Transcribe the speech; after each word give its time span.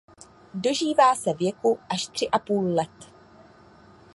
Dožívá 0.53 1.15
se 1.15 1.33
věku 1.33 1.79
až 1.89 2.07
tři 2.07 2.29
a 2.29 2.39
půl 2.39 2.75
let. 2.75 3.11